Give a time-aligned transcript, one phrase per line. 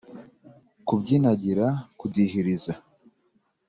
[0.87, 1.67] kubyinagira,
[1.99, 2.73] kudihiriza